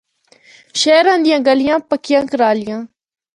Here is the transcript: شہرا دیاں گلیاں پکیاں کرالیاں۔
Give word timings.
شہرا 0.81 1.15
دیاں 1.25 1.39
گلیاں 1.47 1.77
پکیاں 1.89 2.23
کرالیاں۔ 2.29 2.81